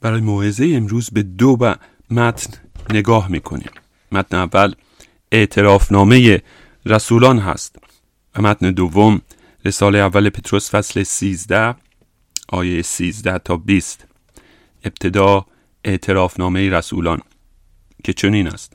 [0.00, 1.74] برای موعظه امروز به دو و
[2.10, 2.52] متن
[2.90, 3.70] نگاه می‌کنیم.
[4.12, 4.74] متن اول
[5.32, 6.42] اعترافنامه
[6.86, 7.76] رسولان هست
[8.36, 9.20] و متن دوم
[9.64, 11.74] رساله اول پتروس فصل 13
[12.48, 14.06] آیه 13 تا 20
[14.84, 15.46] ابتدا
[15.84, 17.20] اعترافنامه رسولان
[18.04, 18.72] که چنین است.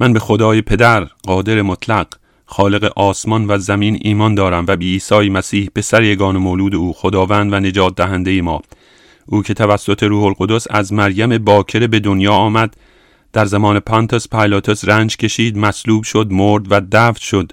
[0.00, 2.08] من به خدای پدر قادر مطلق
[2.46, 7.52] خالق آسمان و زمین ایمان دارم و به عیسی مسیح پسر یگان مولود او خداوند
[7.52, 8.62] و نجات دهنده ما.
[9.30, 12.76] او که توسط روح القدس از مریم باکره به دنیا آمد
[13.32, 17.52] در زمان پانتس پایلاتس رنج کشید مصلوب شد مرد و دفت شد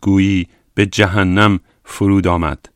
[0.00, 2.68] گویی به جهنم فرود آمد.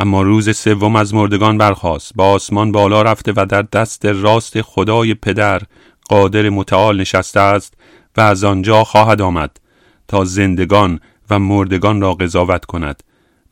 [0.00, 5.14] اما روز سوم از مردگان برخاست با آسمان بالا رفته و در دست راست خدای
[5.14, 5.62] پدر
[6.08, 7.74] قادر متعال نشسته است
[8.16, 9.60] و از آنجا خواهد آمد
[10.08, 11.00] تا زندگان
[11.30, 13.02] و مردگان را قضاوت کند.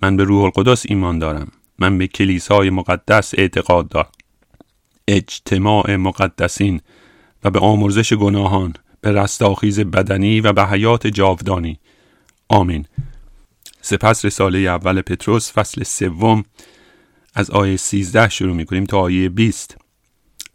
[0.02, 1.48] من به روح القدس ایمان دارم.
[1.82, 4.10] من به کلیسای مقدس اعتقاد دارم.
[5.08, 6.80] اجتماع مقدسین
[7.44, 11.78] و به آمرزش گناهان به رستاخیز بدنی و به حیات جاودانی.
[12.48, 12.86] آمین.
[13.80, 16.44] سپس رساله اول پتروس فصل سوم
[17.34, 19.76] از آیه 13 شروع می کنیم تا آیه 20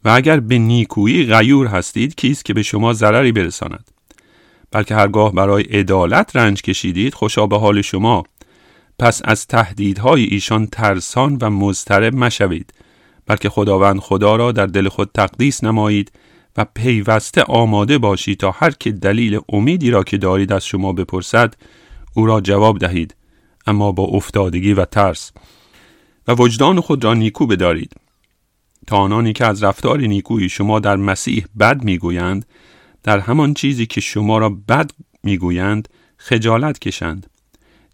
[0.03, 3.91] و اگر به نیکویی غیور هستید کیست که به شما ضرری برساند؟
[4.71, 8.23] بلکه هرگاه برای عدالت رنج کشیدید خوشا به حال شما
[8.99, 12.73] پس از تهدیدهای ایشان ترسان و مضطرب مشوید
[13.25, 16.11] بلکه خداوند خدا را در دل خود تقدیس نمایید
[16.57, 21.53] و پیوسته آماده باشید تا هر که دلیل امیدی را که دارید از شما بپرسد
[22.13, 23.15] او را جواب دهید.
[23.67, 25.31] اما با افتادگی و ترس.
[26.27, 27.93] و وجدان خود را نیکو بدارید.
[28.87, 32.45] تا آنانی که از رفتار نیکوی شما در مسیح بد می‌گویند
[33.03, 34.91] در همان چیزی که شما را بد
[35.23, 37.27] می‌گویند خجالت کشند.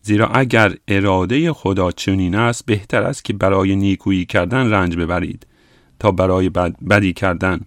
[0.05, 5.47] زیرا اگر اراده خدا چنین است بهتر است که برای نیکویی کردن رنج ببرید
[5.99, 7.59] تا برای بد بدی کردن.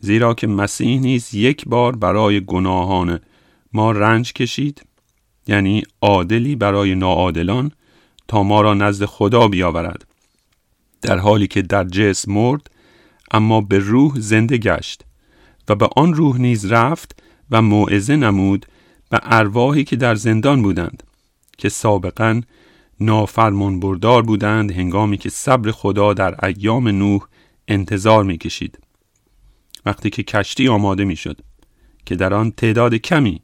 [0.00, 3.20] زیرا که مسیح نیز یک بار برای گناهان
[3.72, 4.82] ما رنج کشید
[5.46, 7.70] یعنی عادلی برای ناعادلان
[8.28, 10.06] تا ما را نزد خدا بیاورد.
[11.02, 12.70] در حالی که در جسم مرد
[13.30, 15.04] اما به روح زنده گشت
[15.68, 18.66] و به آن روح نیز رفت و موعظه نمود
[19.10, 21.02] به ارواحی که در زندان بودند.
[21.58, 22.40] که سابقا
[23.00, 27.26] نافرمان بردار بودند هنگامی که صبر خدا در ایام نوح
[27.68, 28.78] انتظار می‌کشید.
[29.86, 31.40] وقتی که کشتی آماده می‌شد
[32.06, 33.42] که در آن تعداد کمی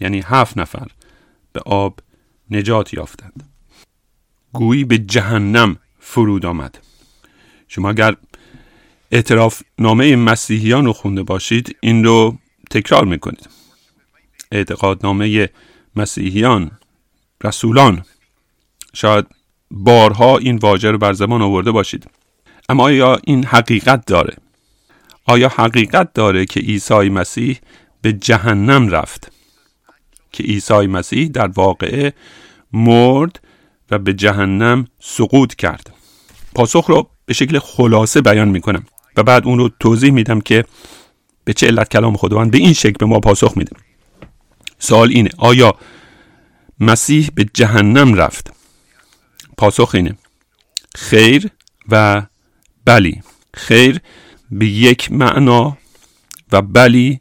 [0.00, 0.86] یعنی هفت نفر
[1.52, 2.00] به آب
[2.50, 3.48] نجات یافتند.
[4.52, 6.78] گویی به جهنم فرود آمد.
[7.68, 8.16] شما اگر
[9.10, 12.38] اعتراف نامه مسیحیان رو خونده باشید این رو
[12.70, 13.48] تکرار می‌کنید.
[14.52, 15.50] اعتقادنامه
[15.96, 16.70] مسیحیان
[17.44, 18.04] رسولان.
[18.94, 19.26] شاید
[19.70, 22.10] بارها این واژه رو بر زمان آورده باشید.
[22.68, 24.36] اما آیا این حقیقت داره؟
[25.26, 27.58] آیا حقیقت داره که عیسی مسیح
[28.02, 29.32] به جهنم رفت؟
[30.32, 32.12] که عیسی مسیح در واقعه
[32.72, 33.40] مرد
[33.90, 35.92] و به جهنم سقوط کرد.
[36.54, 38.86] پاسخ رو به شکل خلاصه بیان می‌کنم
[39.16, 40.64] و بعد اون رو توضیح میدم که
[41.44, 43.76] به چه علت کلام خداوند به این شکل به ما پاسخ میده.
[44.78, 45.74] سوال اینه آیا
[46.80, 48.52] مسیح به جهنم رفت.
[49.56, 50.16] پاسخ اینه.
[50.94, 51.50] خیر
[51.88, 52.22] و
[52.84, 53.22] بلی.
[53.54, 54.00] خیر
[54.50, 55.78] به یک معنا
[56.52, 57.20] و بلی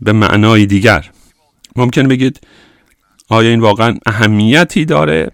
[0.00, 1.10] به معنای دیگر.
[1.76, 2.40] ممکن بگید
[3.28, 5.30] آیا این واقعا اهمیتی داره؟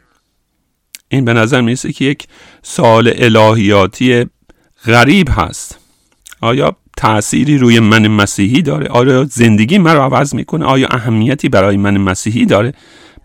[1.09, 2.27] این به نظر می‌رسه که یک
[2.63, 4.27] سال الهیاتی
[4.85, 5.79] غریب هست.
[6.41, 11.99] آیا تأثیری روی من مسیحی داره؟ آیا زندگی مرا عوض می‌کنه؟ آیا اهمیتی برای من
[11.99, 12.73] مسیحی داره؟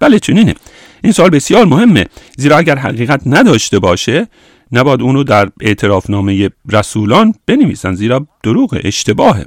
[0.02, 0.56] بله چنینه.
[1.04, 2.06] این سوال بسیار مهمه
[2.38, 4.28] زیرا اگر حقیقت نداشته باشه
[4.72, 9.46] نباید اونو در اعترافنامه رسولان بنویسن زیرا دروغ اشتباهه.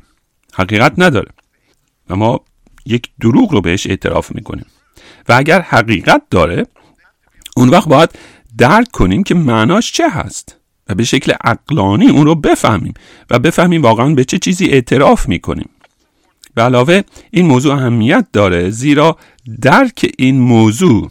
[0.55, 1.29] حقیقت نداره.
[2.11, 2.41] و ما
[2.87, 4.67] یک دروغ رو بهش اعتراف می‌کنیم.
[5.29, 6.67] و اگر حقیقت داره
[7.57, 8.11] اون وقت باید
[8.59, 10.57] درک کنیم که معناش چه هست
[10.89, 12.95] و به شکل عقلانی اون رو بفهمیم
[13.31, 15.69] و بفهمیم واقعا به چه چیزی اعتراف می‌کنیم.
[16.55, 19.17] به علاوه این موضوع اهمیت داره زیرا
[19.63, 21.11] درک این موضوع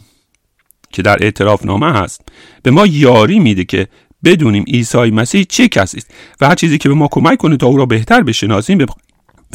[0.90, 2.20] که در اعتراف نامه هست
[2.62, 3.88] به ما یاری میده که
[4.24, 6.10] بدونیم عیسی مسیح چه کسی است
[6.40, 8.86] و هر چیزی که به ما کمک کنه تا او را بهتر بشناسیم به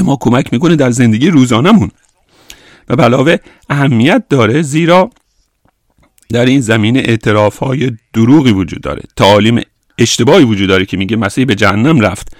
[0.03, 1.91] ما کمک می‌کنه در زندگی روزانمون
[2.89, 3.37] و علاوه
[3.69, 5.09] اهمیت داره زیرا
[6.29, 9.61] در این زمینه اعتراف های دروغی وجود داره تعالیم
[9.97, 12.37] اشتباهی وجود داره که میگه مسیح به جهنم رفت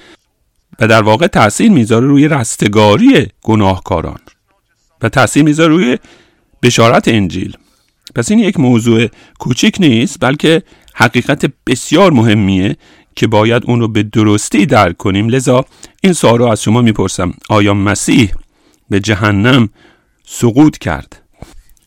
[0.79, 4.19] و در واقع تاثیر می‌ذاره روی رستگاری گناهکاران.
[5.01, 5.97] و تاثیر می‌ذاره روی
[6.63, 7.57] بشارت انجیل.
[8.15, 9.07] پس این یک موضوع
[9.39, 10.63] کوچیک نیست بلکه
[10.93, 12.77] حقیقت بسیار مهمیه
[13.15, 15.29] که باید اون رو به درستی درک کنیم.
[15.29, 15.65] لذا
[16.01, 17.33] این سوال رو از شما می‌پرسم.
[17.49, 18.33] آیا مسیح
[18.89, 19.69] به جهنم
[20.25, 21.21] سقوط کرد؟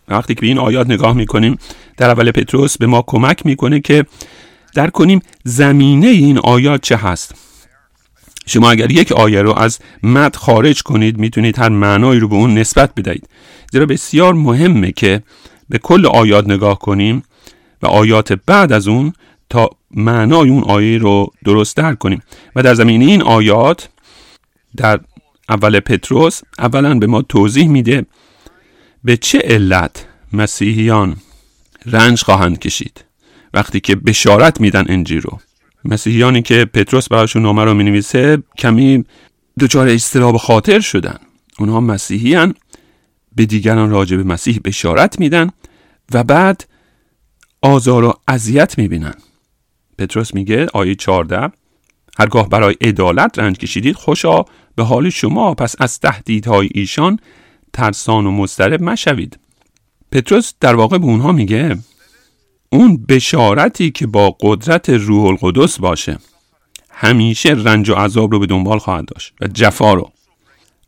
[0.09, 1.59] وقتی که به این آیات نگاه می‌کنیم
[1.97, 4.07] در اول پتروس به ما کمک می‌کنه که
[4.75, 7.35] در کنیم زمینه این آیات چه هست.
[8.47, 12.59] شما اگر یک آیه رو از مد خارج کنید می‌تونید هر معنایی رو به اون
[12.59, 13.29] نسبت بدهید.
[13.73, 15.23] زیرا بسیار مهمه که
[15.69, 17.23] به کل آیات نگاه کنیم
[17.83, 19.13] و آیات بعد از اون
[19.51, 22.23] تا معنای اون آیه رو درست در کنیم.
[22.57, 23.89] و در زمینه این آیات
[24.77, 25.01] در
[25.49, 28.07] اول پتروس اولا به ما توضیح میده
[29.05, 31.17] به چه علت مسیحیان
[31.87, 33.05] رنج خواهند کشید
[33.55, 35.39] وقتی که بشارت میدن انجیل رو.
[35.85, 39.05] مسیحیانی که پتروس براشون نامه رو می‌نویسه کمی
[39.61, 41.19] دچار استراب خاطر شدن.
[41.59, 42.55] اونها مسیحیان
[43.37, 45.51] به دیگران راجع به مسیح بشارت میدن
[46.13, 46.65] و بعد
[47.63, 49.15] آزار و اذیت می‌بینن.
[49.99, 51.53] پتروس میگه آیه 14
[52.19, 54.45] هرگاه برای عدالت رنج کشیدید خوشا
[54.75, 57.19] به حال شما پس از تهدیدهای ایشان
[57.73, 59.39] ترسان و مضطرب مشوید.
[60.13, 61.79] پتروس در واقع به اونها میگه
[62.73, 66.19] اون بشارتی که با قدرت روح القدس باشه
[66.91, 70.13] همیشه رنج و عذاب رو به دنبال خواهد داشت و جفا رو.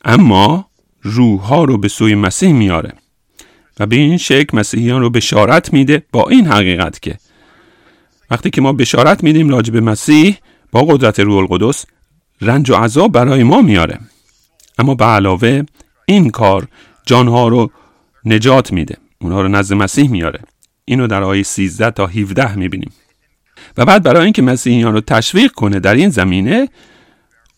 [0.05, 0.71] اما
[1.05, 2.93] روح ها رو به سوی مسیح میاره
[3.81, 7.19] و به این شکل مسیحیان رو بشارت میده با این حقیقت که
[8.31, 10.37] وقتی که ما بشارت میدیم راجع به مسیح
[10.73, 11.87] با قدرت روح القدس
[12.41, 13.99] رنج و عذاب برای ما میاره.
[14.79, 15.63] اما به علاوه
[16.07, 16.69] این کار
[17.07, 17.71] جانها رو
[18.25, 18.97] نجات میده.
[19.21, 20.41] اونها رو نزد مسیح میاره.
[20.85, 22.93] اینو در آیه 13 تا 17 می‌بینیم.
[23.77, 26.69] و بعد برای اینکه مسیحیان رو تشویق کنه در این زمینه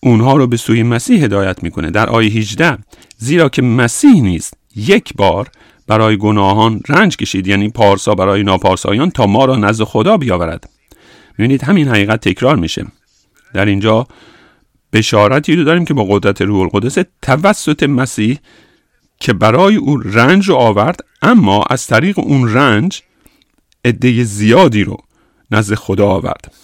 [0.01, 1.91] اونها رو به سوی مسیح هدایت می‌کنه.
[1.91, 2.79] در آیه 18
[3.19, 5.51] زیرا که مسیح نیست یک بار
[5.87, 10.71] برای گناهان رنج کشید یعنی پارسا برای ناپارسایان تا ما را نزد خدا بیاورد.
[11.39, 12.87] می‌بینید همین حقیقت تکرار میشه.
[13.55, 14.07] در اینجا
[14.93, 18.39] بشارتی رو داریم که با قدرت روح القدس توسط مسیح
[19.21, 23.03] که برای او رنج رو آورد اما از طریق اون رنج
[23.85, 24.97] عده زیادی رو
[25.51, 26.55] نزد خدا آورد.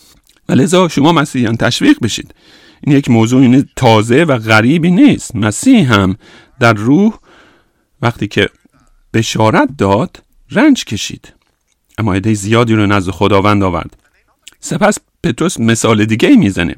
[0.49, 2.35] و لذا شما مسیحیان تشویق بشید.
[2.83, 5.37] این یک موضوع تازه و غریبی نیست.
[5.37, 6.17] مسیح هم
[6.61, 7.19] در روح
[8.03, 8.49] وقتی که
[9.15, 11.33] بشارت داد رنج کشید.
[11.99, 13.97] اما عده زیادی رو نزد خداوند آورد.
[14.61, 16.77] سپس پتروس مثال دیگه می‌زنه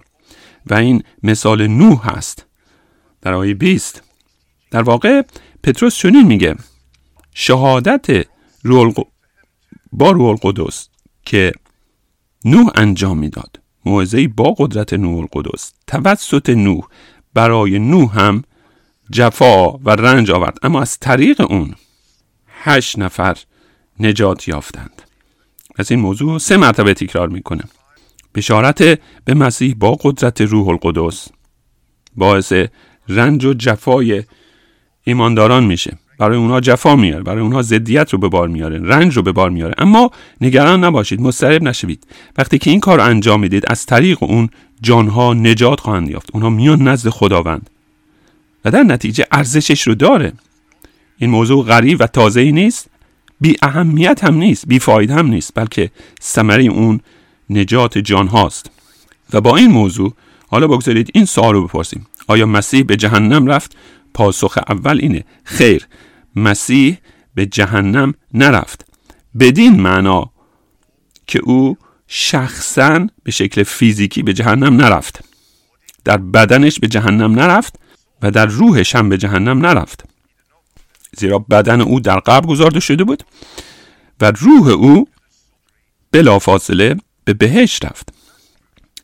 [0.67, 2.47] و این مثال نوح هست.
[3.23, 4.03] در آیه 20
[4.71, 5.23] در واقع
[5.63, 6.57] پتروس چنین میگه
[7.35, 8.27] شهادت
[8.63, 8.95] روح
[9.93, 10.89] با روح القدس
[11.25, 11.53] که
[12.45, 13.64] نوح انجام می‌داد.
[13.85, 15.73] موعظه با قدرت نوح القدس.
[15.87, 16.85] توسط نوح.
[17.35, 18.43] برای نوح هم
[19.11, 20.59] جفا و رنج آورد.
[20.63, 21.75] اما از طریق اون
[22.49, 23.39] هشت نفر
[24.01, 25.03] نجات یافتند.
[25.77, 27.63] از این موضوع سه مرتبه تکرار می‌کنه
[28.35, 31.29] بشارت به مسیح با قدرت روح القدس
[32.17, 32.53] باعث
[33.09, 34.25] رنج و جفای
[35.05, 35.99] ایمانداران میشه.
[36.19, 39.51] برای اونها جفا میاره برای اونها ضدیت رو به بار میاره رنج رو به بار
[39.51, 39.75] میاره.
[39.79, 42.07] اما نگران نباشید مضطرب نشوید.
[42.39, 44.49] وقتی که این کار انجام می‌دید از طریق اون
[44.83, 46.31] جانها نجات خواهند یافت.
[46.33, 47.71] اونها میان نزد خداوند.
[48.65, 50.33] و در نتیجه ارزشش رو داره.
[51.19, 52.91] این موضوع غریب و تازه ای نیست.
[53.41, 55.91] بی اهمیت هم نیست بی فاید هم نیست بلکه
[56.23, 57.01] ثمره اون
[57.51, 58.71] نجات جان هاست
[59.33, 60.15] و با این موضوع
[60.49, 62.07] حالا بگذارید این سوال رو بپرسیم.
[62.27, 63.77] آیا مسیح به جهنم رفت؟
[64.15, 65.25] پاسخ اول اینه.
[65.45, 65.87] خیر
[66.37, 66.99] مسیح
[67.35, 68.87] به جهنم نرفت.
[69.39, 70.31] بدین معنا
[71.27, 75.25] که او شخصا به شکل فیزیکی به جهنم نرفت.
[76.05, 77.77] در بدنش به جهنم نرفت
[78.23, 80.05] و در روحش هم به جهنم نرفت.
[81.17, 83.23] زیرا بدن او در قبر گذارده شده بود
[84.21, 85.09] و روح او
[86.13, 88.15] بلافاصله به بهشت رفت.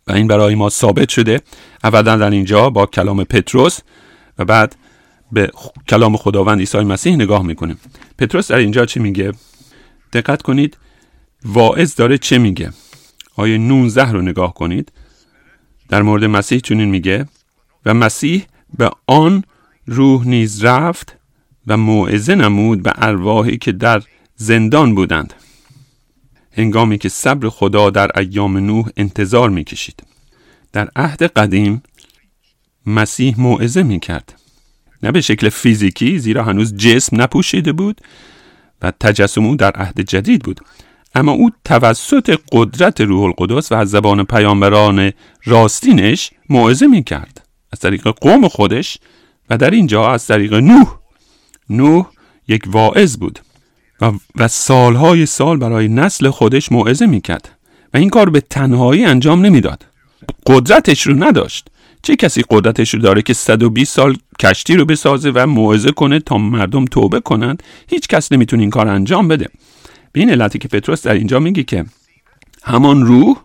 [0.07, 1.41] و این برای ما ثابت شده.
[1.85, 3.79] اولا در اینجا با کلام پتروس
[4.39, 4.77] و بعد
[5.33, 5.51] به
[5.89, 7.79] کلام خداوند عیسی مسیح نگاه می‌کنیم.
[8.19, 9.33] پتروس در اینجا چی میگه؟
[10.13, 10.77] دقت کنید
[11.45, 12.73] واعظ داره چه میگه؟
[13.37, 14.93] آیه 19 رو نگاه کنید.
[15.89, 17.27] در مورد مسیح چنین میگه
[17.87, 18.47] و مسیح
[18.79, 19.45] به آن
[19.87, 21.17] روح نیز رفت
[21.67, 24.03] و موعظه نمود به ارواحی که در
[24.37, 25.35] زندان بودند.
[26.53, 30.03] هنگامی که صبر خدا در ایام نوح انتظار می‌کشید.
[30.73, 31.83] در عهد قدیم
[32.87, 34.41] مسیح موعظه می‌کرد.
[35.03, 38.01] نه به شکل فیزیکی زیرا هنوز جسم نپوشیده بود
[38.83, 40.61] و تجسم او در عهد جدید بود.
[41.15, 45.13] اما او توسط قدرت روح القدس و از زبان پیامبران
[45.45, 48.99] راستینش موعظه می کرد از طریق قوم خودش
[49.51, 50.97] و در اینجا از طریق نوح.
[51.71, 52.07] نوح
[52.49, 53.39] یک واعظ بود
[54.01, 57.59] و, و سالهای سال برای نسل خودش موعظه می کرد
[57.95, 59.87] و این کار به تنهایی انجام نمی‌داد.
[60.47, 61.69] قدرتش رو نداشت.
[62.03, 66.39] چه کسی قدرتش رو داره که 120 سال کشتی رو بسازه و موعظه کنه تا
[66.39, 69.49] مردم توبه کنند؟ هیچ کس نمی‌تونه این کار انجام بده.
[70.13, 71.85] به این علتی که پتروس در اینجا میگه که
[72.63, 73.37] همان روح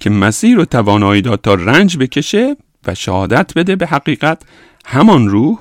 [0.00, 4.42] که مسیح رو توانایی داد تا رنج بکشه و شهادت بده به حقیقت
[4.84, 5.58] همان روح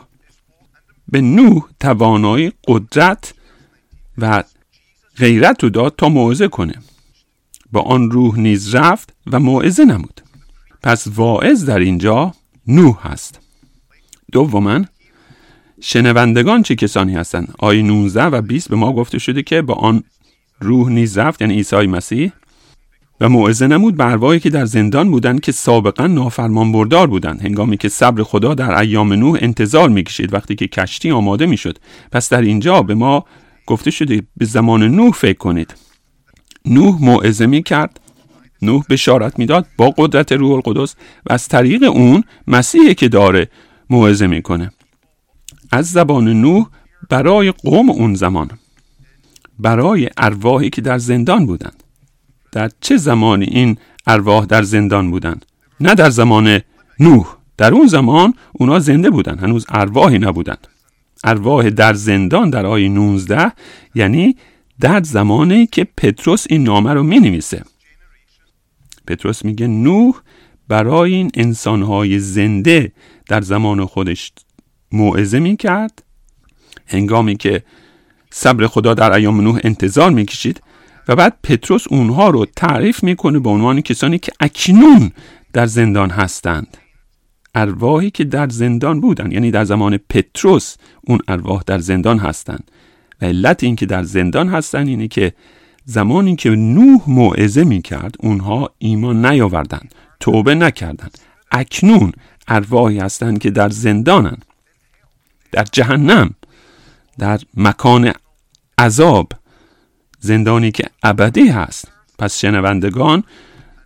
[1.08, 3.34] به نوح توانایی قدرت
[4.18, 4.44] و
[5.18, 6.74] غیرت رو داد تا موعظه کنه.
[7.72, 10.22] با آن روح نیز رفت و موعظه نمود.
[10.84, 12.34] پس واعظ در اینجا
[12.68, 13.40] نوح هست.
[14.32, 14.82] دوما
[15.82, 20.04] شنوندگان چه کسانی هستند؟ آیه 19 و 20 به ما گفته شده که با آن
[20.60, 22.32] روح نیز رفت یعنی عیسی مسیح.
[23.22, 27.42] و موعظه نمود بر که در زندان بودند که سابقا نافرمان بردار بودند.
[27.42, 31.78] هنگامی که صبر خدا در ایام نوح انتظار می‌کشید وقتی که کشتی آماده می‌شد.
[32.12, 33.26] پس در اینجا به ما
[33.66, 35.76] گفته شده به زمان نوح فکر کنید.
[36.66, 38.00] نوح موعظه می‌کرد.
[38.62, 43.50] نوح بشارت می‌داد با قدرت روح القدس و از طریق اون مسیحی که داره
[43.90, 44.72] موعظه می‌کنه.
[45.72, 46.66] از زبان نوح
[47.10, 48.52] برای قوم اون زمان
[49.60, 51.84] برای ارواحی که در زندان بودند.
[52.52, 55.46] در چه زمانی این ارواح در زندان بودند؟
[55.80, 56.60] نه در زمان
[57.00, 57.26] نوح.
[57.58, 60.68] در اون زمان اونا زنده بودند هنوز ارواحی نبودند.
[61.24, 63.52] ارواح در زندان در آیه 19
[63.96, 64.36] یعنی
[64.80, 67.64] در زمانی که پتروس این نامه رو می نویسه
[69.10, 70.16] پتروس میگه نوح
[70.68, 72.92] برای این انسانهای زنده
[73.28, 74.32] در زمان خودش
[74.92, 76.04] موعظه می کرد
[76.88, 77.64] هنگامی که
[78.32, 80.62] صبر خدا در ایام نوح انتظار می‌کشید
[81.08, 85.12] و بعد پتروس اونها رو تعریف می‌کنه به عنوان کسانی که اکنون
[85.54, 86.78] در زندان هستند.
[87.56, 92.72] ارواحی که در زندان بودن یعنی در زمان پتروس اون ارواح در زندان هستند.
[93.22, 95.34] و علت این که در زندان هستند اینه که
[95.90, 101.18] زمانی که نوح موعظه می‌کرد اونها ایمان نیاوردند توبه نکردند.
[101.52, 102.12] اکنون
[102.48, 104.38] ارواحی هستند که در زندانن
[105.52, 106.36] در جهنم
[107.18, 108.14] در مکان
[108.78, 109.32] عذاب.
[110.20, 111.92] زندانی که ابدی هست.
[112.20, 113.24] پس شنوندگان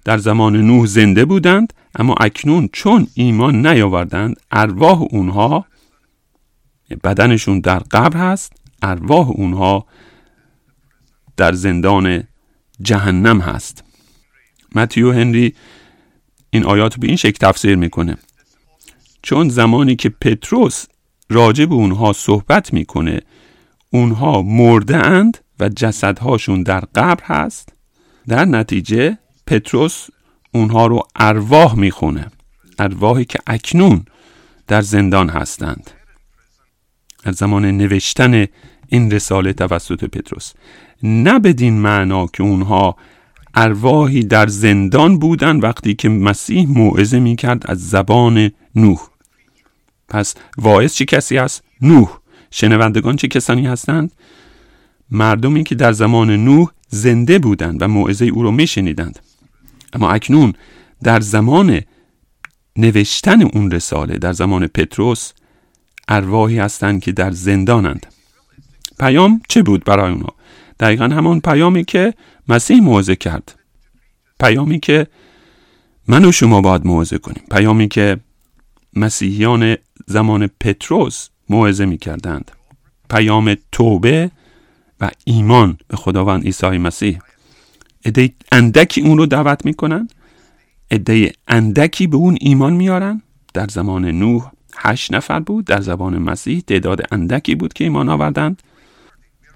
[0.05, 5.65] در زمان نوح زنده بودند اما اکنون چون ایمان نیاوردند ارواح اونها
[7.03, 9.85] بدنشون در قبر هست ارواح اونها
[11.37, 12.23] در زندان
[12.81, 13.83] جهنم هست.
[14.75, 15.55] متیو هنری
[16.49, 18.17] این آیات به این شکل تفسیر می‌کنه.
[19.21, 20.85] چون زمانی که پتروس
[21.29, 23.21] راجع به اونها صحبت می‌کنه
[23.89, 27.69] اونها مرده اند و جسدهاشون در قبر هست
[28.27, 30.07] در نتیجه پتروس
[30.51, 32.27] اونها رو ارواح می‌خونه
[32.79, 34.05] ارواحی که اکنون
[34.67, 35.91] در زندان هستند.
[37.23, 38.47] از زمان نوشتن
[38.93, 40.53] این رساله توسط پتروس.
[41.03, 42.95] نه بدین معنا که اونها
[43.53, 48.99] ارواحی در زندان بودند وقتی که مسیح موعظه می‌کرد از زبان نوح.
[50.09, 52.17] پس واعظ چه کسی است نوح.
[52.51, 54.11] شنوندگان چه کسانی هستند؟
[55.11, 59.19] مردمی که در زمان نوح زنده بودند و موعظه او را میشنیدند.
[59.93, 60.53] اما اکنون
[61.03, 61.81] در زمان
[62.75, 65.31] نوشتن اون رساله در زمان پتروس
[66.07, 68.12] ارواحی هستند که در زندانند.
[68.99, 70.29] پیام چه بود برای اونا؟
[70.79, 72.13] دقیقا همان پیامی که
[72.47, 73.59] مسیح موعظه کرد.
[74.39, 75.07] پیامی که
[76.07, 77.43] من و شما باید موعظه کنیم.
[77.51, 78.19] پیامی که
[78.95, 79.75] مسیحیان
[80.07, 82.51] زمان پتروس موعظه می کردند
[83.09, 84.31] پیام توبه
[85.01, 87.19] و ایمان به خداوند عیسی مسیح.
[88.05, 90.07] عده اندکی اون رو دعوت می‌کنن.
[90.91, 93.21] عده اندکی به اون ایمان میارن
[93.53, 95.65] در زمان نوح هشت نفر بود.
[95.65, 98.63] در زبان مسیح تعداد اندکی بود که ایمان آوردند.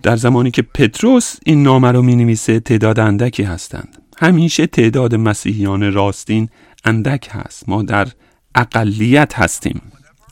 [0.04, 3.98] در زمانی که پتروس این نامه رو می نویسه تعداد اندکی هستند.
[4.18, 6.50] همیشه تعداد مسیحیان راستین
[6.86, 7.70] اندک هست.
[7.70, 8.08] ما در
[8.56, 9.82] اقلیت هستیم.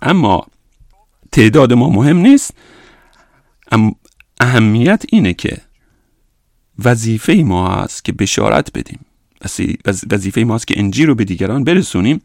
[0.02, 0.48] اما
[1.32, 2.54] تعداد ما مهم نیست.
[4.40, 5.58] اهمیت اینه که
[6.86, 9.00] وظیفه ما است که بشارت بدیم.
[10.12, 12.22] وظیفه ما است که انجیل رو به دیگران برسونیم.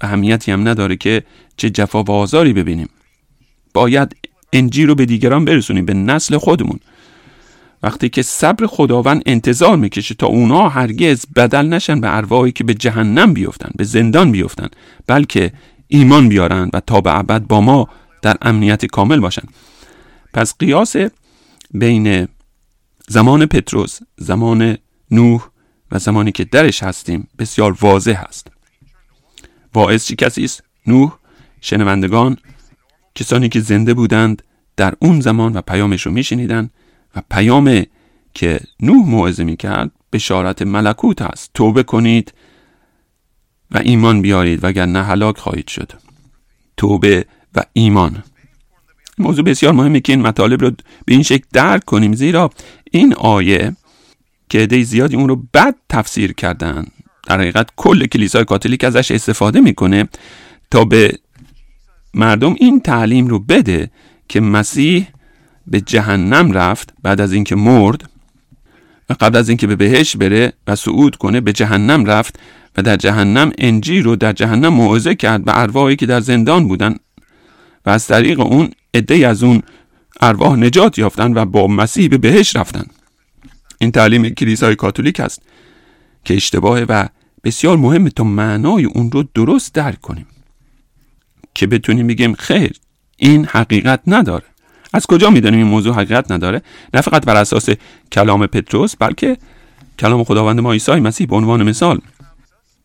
[0.00, 1.22] اهمیتی هم نداره که
[1.56, 2.88] چه جفا و آزاری ببینیم.
[3.74, 4.16] باید
[4.56, 6.80] انجیل رو به دیگران برسونیم به نسل خودمون.
[7.82, 12.74] وقتی که صبر خداوند انتظار می‌کشه تا اونا هرگز بدل نشن به ارواحی که به
[12.74, 14.68] جهنم بیفتن به زندان بیفتن
[15.06, 15.52] بلکه
[15.88, 17.88] ایمان بیارن و تا به ابد با ما
[18.22, 19.48] در امنیت کامل باشن.
[20.34, 20.96] پس قیاس
[21.70, 22.28] بین
[23.08, 24.78] زمان پتروس زمان
[25.10, 25.48] نوح
[25.92, 28.46] و زمانی که درش هستیم بسیار واضح است.
[29.74, 31.12] واعظ چی کسی است؟ نوح
[31.60, 32.36] شنوندگان
[33.16, 34.42] کسانی که زنده بودند
[34.76, 36.70] در اون زمان و پیامش رو میشنیدن
[37.16, 37.82] و پیام
[38.34, 41.50] که نوح موعظه می‌کرد بشارت ملکوت است.
[41.54, 42.34] توبه کنید
[43.70, 45.92] و ایمان بیارید وگرنه هلاک خواهید شد.
[46.76, 48.22] توبه و ایمان.
[49.18, 50.70] موضوع بسیار مهمه که این مطالب رو
[51.04, 52.12] به این شکل درک کنیم.
[52.12, 52.50] زیرا
[52.90, 53.76] این آیه
[54.48, 56.86] که عده زیادی اون رو بد تفسیر کردن
[57.26, 60.08] در حقیقت کل کلیسای کاتولیک ازش استفاده می‌کنه
[60.70, 61.18] تا به
[62.16, 63.90] مردم این تعلیم رو بده
[64.28, 65.06] که مسیح
[65.66, 68.10] به جهنم رفت بعد از اینکه مرد
[69.10, 72.38] و قبل از اینکه به بهش بره و صعود کنه به جهنم رفت
[72.76, 76.96] و در جهنم انجیل رو در جهنم موعظه کرد به ارواحی که در زندان بودن.
[77.86, 79.62] و از طریق اون عده از اون
[80.20, 82.84] ارواح نجات یافتن و با مسیح به بهش رفتن.
[83.78, 85.42] این تعلیم کلیسای کاتولیک است
[86.24, 87.08] که اشتباهه و
[87.44, 90.26] بسیار مهمه تا معنای اون رو درست درک کنیم.
[91.56, 92.72] که بتونیم بگیم خیر
[93.16, 94.44] این حقیقت نداره.
[94.92, 96.62] از کجا می‌دانیم این موضوع حقیقت نداره؟
[96.94, 97.68] نه فقط بر اساس
[98.12, 99.36] کلام پتروس بلکه
[99.98, 102.00] کلام خداوند ما عیسی مسیح به عنوان مثال.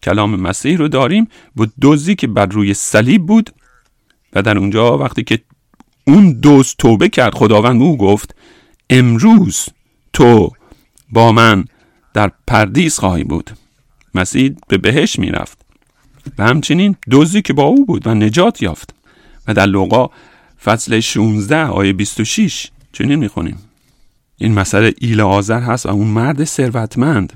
[0.04, 3.50] کلام مسیح رو داریم و دوزی که بر روی صلیب بود
[4.34, 5.40] و در اونجا وقتی که
[6.08, 8.36] اون دوز توبه کرد خداوند او گفت
[8.90, 9.66] امروز
[10.13, 10.50] تو
[11.10, 11.66] با من
[12.13, 13.50] در پردیس خواهی بود.
[14.16, 15.61] مسیح به بهش می‌رفت.
[16.38, 18.96] و همچنین دوزی که با او بود و نجات یافت.
[19.48, 20.10] و در لوقا
[20.63, 23.58] فصل 16 آیه 26 چنین می‌خونیم.
[24.38, 27.34] این مسئله ایل آذر هست و اون مرد ثروتمند.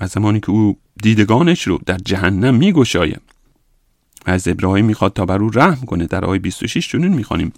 [0.00, 3.16] و زمانی که او دیدگانش رو در جهنم میگشایه
[4.26, 7.52] از ابراهیم می‌خواد تا بر او رحم کنه در آیه 26 چنین می‌خوانیم.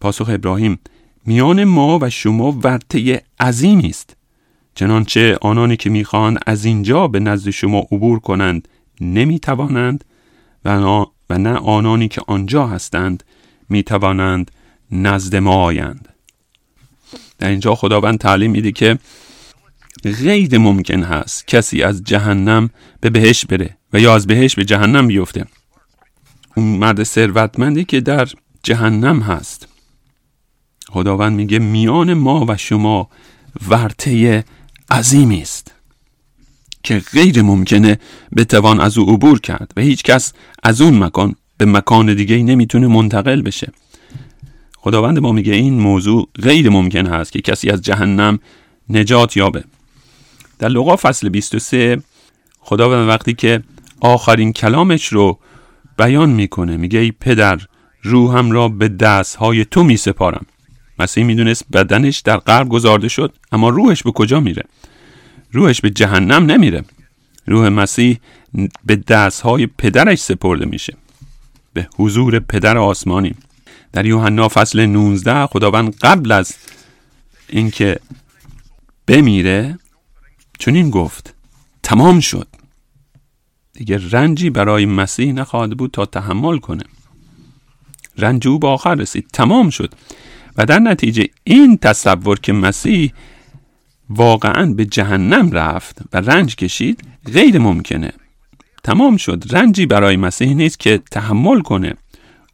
[0.00, 0.78] پاسخ ابراهیم
[1.26, 4.16] میان ما و شما ورطه عظیمی است.
[4.74, 8.68] چنانچه آنانی که می‌خواهند از اینجا به نزد شما عبور کنند
[9.00, 10.04] نمی‌توانند
[10.64, 10.68] و,
[11.30, 13.24] و نه آنانی که آنجا هستند
[13.68, 14.50] می‌توانند
[14.92, 16.08] نزد ما آیند.
[17.38, 18.98] در اینجا خداوند تعلیم میده که
[20.04, 25.06] غیر ممکن هست کسی از جهنم به بهش بره و یا از بهش به جهنم
[25.06, 25.46] بیفته.
[26.56, 28.28] اون مرد ثروتمندی که در
[28.62, 29.68] جهنم هست.
[30.88, 33.08] خداوند میگه میان ما و شما
[33.68, 34.44] ورته
[34.90, 35.74] عظیمی است.
[36.82, 37.98] که غیر ممکنه
[38.36, 42.86] بتوان از او عبور کرد و هیچ کس از اون مکان به مکان دیگه نمی‌تونه
[42.86, 43.72] منتقل بشه.
[44.76, 48.38] خداوند ما میگه این موضوع غیر ممکن هست که کسی از جهنم
[48.90, 49.64] نجات یابه.
[50.58, 52.02] در لغا فصل 23
[52.60, 53.62] خداوند وقتی که
[54.00, 55.38] آخرین کلامش رو
[55.98, 57.60] بیان می‌کنه میگه ای پدر
[58.02, 60.46] روحم را به دستهای تو میسپارم.
[60.98, 64.62] مسیح می‌دونست بدنش در قرب گذارده شد اما روحش به کجا میره؟
[65.52, 66.84] روحش به جهنم نمیره.
[67.46, 68.18] روح مسیح
[68.84, 70.96] به دستهای پدرش سپرده میشه.
[71.72, 73.34] به حضور پدر آسمانی.
[73.92, 76.54] در یوحنا فصل 19 خداوند قبل از
[77.48, 77.98] اینکه
[79.06, 79.78] بمیره
[80.58, 81.34] چنین گفت
[81.82, 82.48] تمام شد.
[83.72, 86.84] دیگه رنجی برای مسیح نخواهد بود تا تحمل کنه.
[88.18, 89.26] رنج او به آخر رسید.
[89.32, 89.94] تمام شد.
[90.56, 93.12] و در نتیجه این تصور که مسیح
[94.10, 98.12] واقعا به جهنم رفت و رنج کشید غیر ممکنه.
[98.84, 99.44] تمام شد.
[99.50, 101.94] رنجی برای مسیح نیست که تحمل کنه.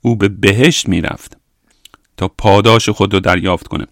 [0.02, 1.36] او به بهشت می‌رفت
[2.16, 3.86] تا پاداش خود رو دریافت کنه.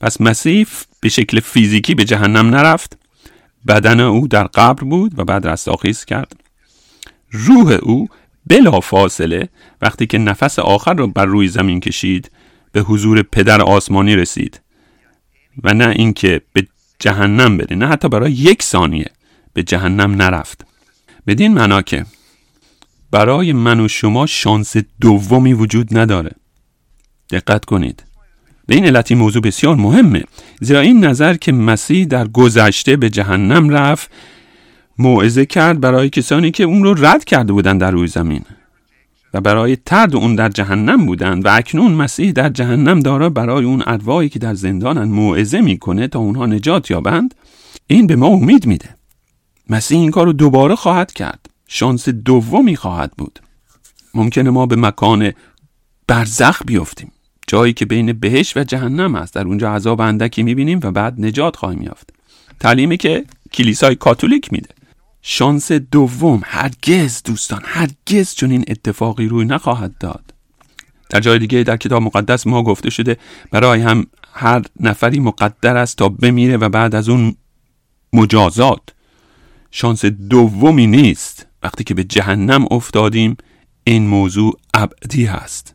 [0.00, 0.66] پس مسیح
[1.00, 2.98] به شکل فیزیکی به جهنم نرفت.
[3.68, 6.40] بدن او در قبر بود و بعد رستاخیز کرد.
[7.30, 8.08] روح او
[8.46, 9.48] بلا فاصله
[9.82, 12.30] وقتی که نفس آخر را بر روی زمین کشید
[12.72, 14.60] به حضور پدر آسمانی رسید.
[15.64, 16.66] و نه اینکه به
[17.02, 19.06] جهنم بره نه حتی برای یک ثانیه
[19.52, 20.66] به جهنم نرفت.
[21.26, 22.06] بدین معنا که
[23.10, 26.30] برای من و شما شانس دومی وجود نداره.
[27.30, 28.02] دقت کنید.
[28.66, 30.24] به این علت موضوع بسیار مهمه.
[30.60, 34.10] زیرا این نظر که مسیح در گذشته به جهنم رفت
[34.98, 38.44] موعظه کرد برای کسانی که اون رو رد کرده بودند در روی زمین.
[39.34, 43.82] و برای ترد اون در جهنم بودند و اکنون مسیح در جهنم داره برای اون
[43.86, 47.34] ارواحی که در زندانن موعظه می‌کنه تا اونها نجات یابند
[47.86, 48.88] این به ما امید میده.
[49.70, 51.46] مسیح این کار رو دوباره خواهد کرد.
[51.68, 53.38] شانس دومی خواهد بود.
[54.14, 55.32] ممکنه ما به مکان
[56.06, 57.12] برزخ بیفتیم.
[57.46, 59.34] جایی که بین بهش و جهنم است.
[59.34, 62.10] در اونجا عذاب اندکی می‌بینیم و بعد نجات خواهیم یافت.
[62.60, 64.68] تعلیمی که کلیسای کاتولیک میده.
[65.22, 70.34] شانس دوم هرگز دوستان هرگز چون این اتفاقی روی نخواهد داد.
[71.10, 73.16] در جای دیگه در کتاب مقدس ما گفته شده
[73.50, 77.36] برای هم هر نفری مقدر است تا بمیره و بعد از اون
[78.12, 78.80] مجازات.
[79.70, 81.46] شانس دومی نیست.
[81.62, 83.36] وقتی که به جهنم افتادیم
[83.84, 85.74] این موضوع ابدی هست.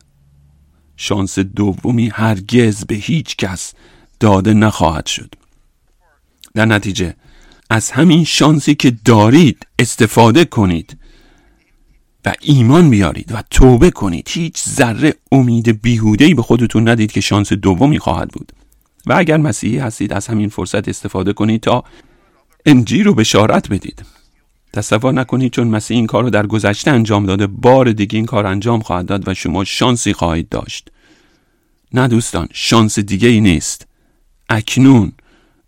[0.96, 3.74] شانس دومی هرگز به هیچ کس
[4.20, 5.34] داده نخواهد شد.
[6.54, 7.14] در نتیجه
[7.70, 10.96] از همین شانسی که دارید استفاده کنید
[12.24, 14.28] و ایمان بیارید و توبه کنید.
[14.30, 18.52] هیچ ذره امید بیهودهی به خودتون ندید که شانس دومی خواهد بود.
[19.06, 21.84] و اگر مسیحی هستید از همین فرصت استفاده کنید تا
[22.66, 24.02] انجیل رو بشارت بدید.
[24.72, 28.46] تصور نکنید چون مسیح این کار رو در گذشته انجام داده بار دیگه این کار
[28.46, 30.90] انجام خواهد داد و شما شانسی خواهید داشت.
[31.94, 33.86] نه دوستان شانس دیگه ای نیست.
[34.48, 35.12] اکنون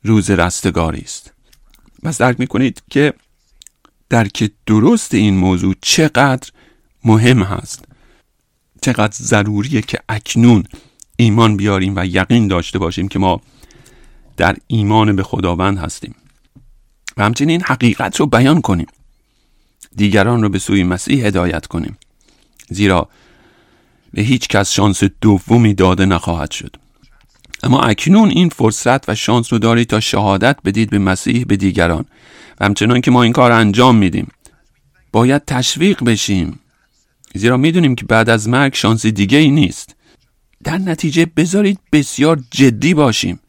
[0.02, 1.32] روز رستگاری است.
[2.02, 3.12] پس درک می‌کنید که
[4.08, 6.50] درک درست این موضوع چقدر
[7.04, 7.84] مهم هست.
[8.82, 10.64] چقدر ضروریه که اکنون
[11.16, 13.40] ایمان بیاریم و یقین داشته باشیم که ما
[14.36, 16.14] در ایمان به خداوند هستیم.
[17.16, 18.86] و همچنین حقیقت رو بیان کنیم.
[19.96, 21.98] دیگران رو به سوی مسیح هدایت کنیم.
[22.70, 23.08] زیرا
[24.12, 26.76] به هیچ کس شانس دومی داده نخواهد شد.
[27.62, 32.04] اما اکنون این فرصت و شانس رو دارید تا شهادت بدید به مسیح به دیگران.
[32.60, 34.28] و همچنان که ما این کار انجام میدیم
[35.12, 36.60] باید تشویق بشیم.
[37.34, 39.96] زیرا می‌دونیم که بعد از مرگ شانس دیگه ای نیست.
[40.64, 43.40] در نتیجه بذارید بسیار جدی باشیم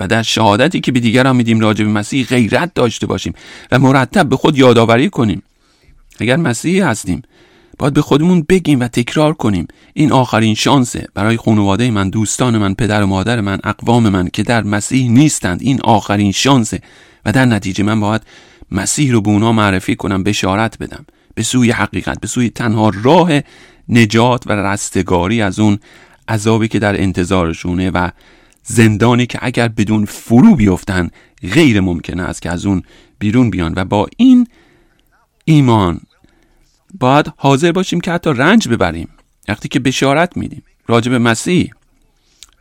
[0.00, 3.34] و در شهادتی که به دیگران میدیم راجع به مسیح غیرت داشته باشیم
[3.72, 5.42] و مرتب به خود یادآوری کنیم.
[6.20, 7.22] اگر مسیحی هستیم
[7.80, 9.68] باید به خودمون بگیم و تکرار کنیم.
[9.94, 11.06] این آخرین شانسه.
[11.14, 15.62] برای خانواده من دوستان من پدر و مادر من اقوام من که در مسیح نیستند.
[15.62, 16.80] این آخرین شانسه.
[17.24, 18.22] و در نتیجه من باید
[18.70, 21.06] مسیح رو به اونا معرفی کنم بشارت بدم.
[21.34, 23.40] به سوی حقیقت به سوی تنها راه
[23.88, 25.78] نجات و رستگاری از اون
[26.28, 28.08] عذابی که در انتظارشونه و
[28.62, 31.10] زندانی که اگر بدون فرو بیفتن
[31.52, 32.82] غیر ممکنه است که از اون
[33.18, 33.72] بیرون بیان.
[33.76, 34.46] و با این
[35.44, 36.00] ایمان
[36.98, 39.08] باید حاضر باشیم که حتی رنج ببریم
[39.48, 40.62] وقتی که بشارت میدیم.
[40.86, 41.70] راجع به مسیح.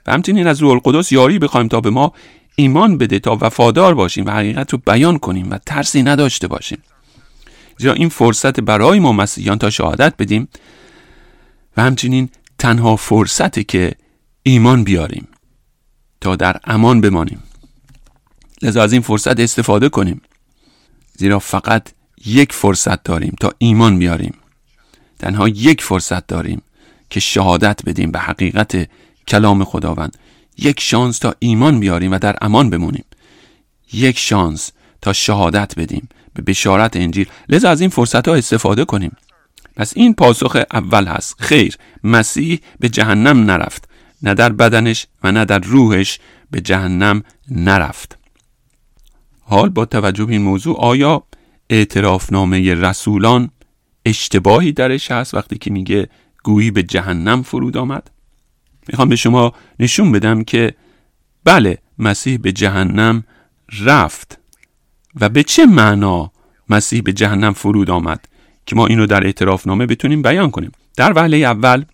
[0.07, 2.13] و همچنین از روح القدس یاری بخوایم تا به ما
[2.55, 6.79] ایمان بده تا وفادار باشیم و حقیقت رو بیان کنیم و ترسی نداشته باشیم.
[7.77, 10.47] زیرا این فرصت برای ما مسیحیان تا شهادت بدیم
[11.77, 13.91] و همچنین تنها فرصتی که
[14.43, 15.27] ایمان بیاریم
[16.21, 17.43] تا در امان بمانیم.
[18.61, 20.21] لذا از این فرصت استفاده کنیم.
[21.17, 21.89] زیرا فقط
[22.25, 24.33] یک فرصت داریم تا ایمان بیاریم.
[25.19, 26.61] تنها یک فرصت داریم
[27.09, 28.89] که شهادت بدیم به حقیقت
[29.27, 30.17] کلام خداوند.
[30.57, 33.05] یک شانس تا ایمان بیاریم و در امان بمونیم.
[33.93, 37.27] یک شانس تا شهادت بدیم به بشارت انجیل.
[37.49, 39.11] لذا از این فرصت ها استفاده کنیم.
[39.75, 41.35] پس این پاسخ اول هست.
[41.39, 43.89] خیر مسیح به جهنم نرفت.
[44.23, 46.19] نه در بدنش و نه در روحش
[46.51, 48.17] به جهنم نرفت.
[49.41, 51.23] حال با توجه به این موضوع آیا
[51.69, 53.49] اعترافنامه رسولان
[54.05, 56.09] اشتباهی درش هست وقتی که میگه
[56.43, 58.11] گویی به جهنم فرود آمد.
[58.87, 60.73] می‌خوام به شما نشون بدم که
[61.43, 63.23] بله مسیح به جهنم
[63.81, 64.39] رفت.
[65.21, 66.31] و به چه معنا
[66.69, 68.25] مسیح به جهنم فرود آمد؟
[68.65, 70.71] که ما اینو در اعترافنامه بتونیم بیان کنیم.
[70.97, 71.85] در وهله اول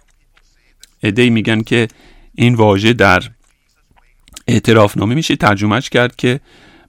[1.04, 1.88] ادهی میگن که
[2.36, 3.24] این واژه در
[4.48, 6.40] اعترافنامه میشه ترجمهش کرد که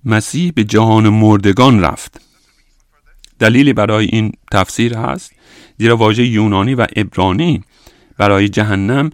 [0.05, 2.26] مسیح به جهان مردگان رفت.
[3.39, 5.33] دلیلی برای این تفسیر هست
[5.79, 7.63] زیرا واژه یونانی و ابرانی
[8.19, 9.11] برای جهنم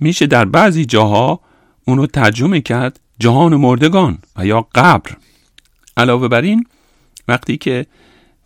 [0.00, 1.40] میشه در بعضی جاها
[1.84, 5.16] اونو ترجمه کرد جهان مردگان و یا قبر.
[5.96, 6.66] علاوه بر این
[7.28, 7.86] وقتی که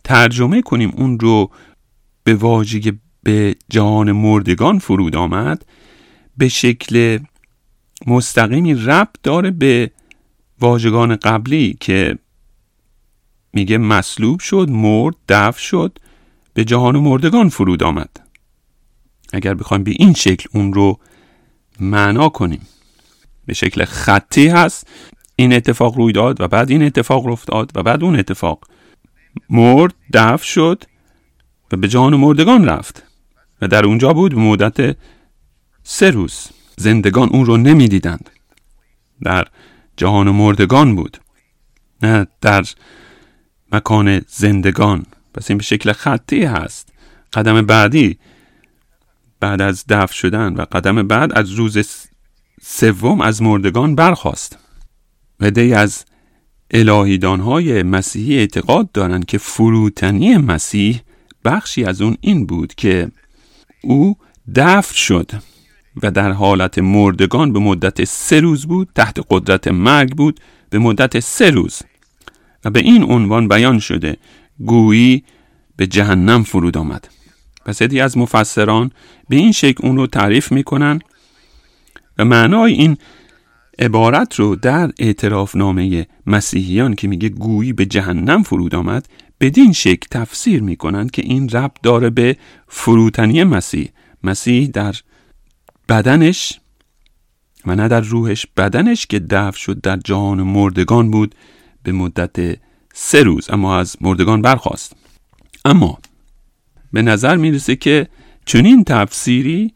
[0.03, 1.51] ترجمه کنیم اون رو
[2.23, 5.65] به واژه به جهان مردگان فرود آمد
[6.37, 7.19] به شکل
[8.07, 9.91] مستقیمی ربط داره به
[10.59, 12.17] واژگان قبلی که
[13.53, 15.99] میگه مصلوب شد مرد دفع شد
[16.53, 18.09] به جهان مردگان فرود آمد.
[19.33, 20.99] اگر بخوایم به این شکل اون رو
[21.79, 22.67] معنا کنیم
[23.45, 24.87] به شکل خطی هست
[25.35, 28.67] این اتفاق روی داد و بعد این اتفاق افتاد و بعد اون اتفاق.
[29.49, 30.83] مرد دفع شد
[31.71, 33.03] و به جهان مردگان رفت
[33.61, 34.97] و در اونجا بود به مدت
[35.83, 36.49] سه روز.
[36.77, 38.29] زندگان اون رو نمی‌دیدند.
[39.23, 39.47] در
[39.97, 41.17] جهان مردگان بود.
[42.03, 42.63] نه در
[43.71, 45.05] مکان زندگان.
[45.33, 46.89] پس این به شکل خطی هست.
[47.33, 48.17] قدم بعدی
[49.39, 51.77] بعد از دفع شدن و قدم بعد از روز
[52.61, 54.57] سوم از مردگان برخواست
[55.39, 56.05] و دی از
[56.71, 61.01] الهیدانهای مسیحی اعتقاد دارند که فروتنی مسیح
[61.45, 63.11] بخشی از اون این بود که
[63.81, 64.17] او
[64.55, 65.31] دفع شد
[66.03, 71.19] و در حالت مردگان به مدت سه روز بود تحت قدرت مرگ بود به مدت
[71.19, 71.81] سه روز.
[72.65, 74.17] و به این عنوان بیان شده
[74.59, 75.23] گویی
[75.75, 77.07] به جهنم فرود آمد.
[77.65, 78.91] پس یدی از مفسران
[79.29, 80.99] به این شکل اون رو تعریف می‌کنن
[82.17, 82.97] و معنای این
[83.79, 89.07] عبارت رو در اعتراف نامه مسیحیان که میگه گویی به جهنم فرود آمد
[89.39, 93.89] بدین شکل تفسیر می‌کنند که این رب داره به فروتنی مسیح.
[94.23, 94.95] مسیح در
[95.89, 96.59] بدنش
[97.65, 98.45] و نه در روحش.
[98.57, 101.35] بدنش که دفع شد در جهان مردگان بود.
[101.83, 102.59] به مدت
[102.93, 104.95] سه روز اما از مردگان برخواست
[105.65, 105.99] اما
[106.93, 108.07] به نظر می‌رسه که
[108.45, 109.73] چنین تفسیری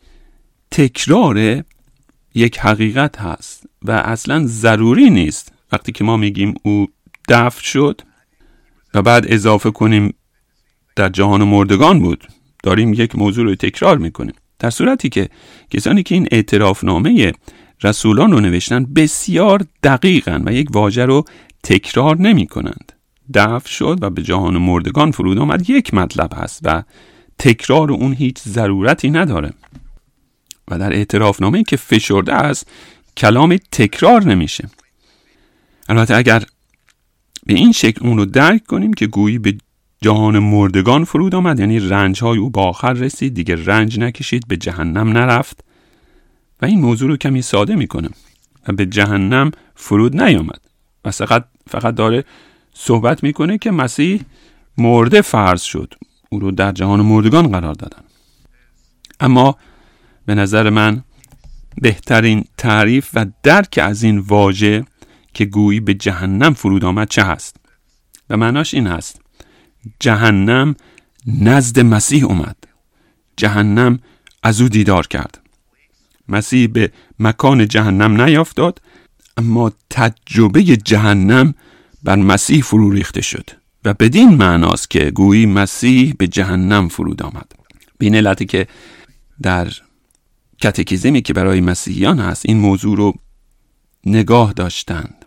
[0.72, 1.63] تکرار
[2.36, 5.54] یک حقیقت هست و اصلا ضروری نیست.
[5.72, 6.88] وقتی که ما میگیم او
[7.30, 8.02] دفع شد
[8.94, 10.13] و بعد اضافه کنیم
[10.96, 12.28] در جهان مردگان بود
[12.63, 14.36] داریم یک موضوع رو تکرار می‌کنیم.
[14.60, 15.30] در صورتی که
[15.70, 17.34] کسانی که این اعتراف نامه
[17.84, 21.26] رسولان رو نوشتن بسیار دقیقن و یک واژه رو
[21.63, 22.93] تکرار نمی کنند
[23.34, 25.69] دفع شد و به جهان مردگان فرود آمد.
[25.69, 26.84] یک مطلب هست و
[27.39, 29.54] تکرار اون هیچ ضرورتی نداره.
[30.67, 32.67] و در اعتراف نامه که فشرده است
[33.17, 34.69] کلامی تکرار نمیشه.
[35.89, 36.43] البته اگر
[37.46, 39.58] به این شکل اون رو درک کنیم که گویی به
[40.02, 44.58] جهان مردگان فرود آمد یعنی رنج های او با آخر رسید دیگه رنج نکشید به
[44.58, 45.63] جهنم نرفت.
[46.63, 48.10] و این موضوع رو کمی ساده می‌کنه
[48.67, 50.60] و به جهنم فرود نیامد.
[51.06, 52.23] و فقط فقط داره
[52.73, 54.21] صحبت می‌کنه که مسیح
[54.78, 55.93] مرده فرض شد.
[56.30, 58.04] او رو در جهان مردگان قرار دادن.
[59.19, 59.58] اما
[60.26, 61.04] به نظر من
[61.82, 64.86] بهترین تعریف و درک از این واژه
[65.34, 67.56] که گویی به جهنم فرود آمد چه هست؟
[68.30, 69.21] و معناش این هست.
[69.99, 70.76] جهنم
[71.28, 72.56] نزد مسیح اومد.
[73.38, 73.99] جهنم
[74.43, 75.42] از او دیدار کرد.
[76.34, 78.82] مسیح به مکان جهنم نیافتاد
[79.38, 81.54] اما تجربه جهنم
[82.04, 83.50] بر مسیح فرو ریخته شد
[83.86, 87.52] و بدین معناست که گویی مسیح به جهنم فرود آمد.
[88.00, 88.67] بین علتی که
[89.41, 89.67] در
[90.62, 93.13] کتکیزمی که برای مسیحیان هست این موضوع رو
[94.06, 95.26] نگاه داشتند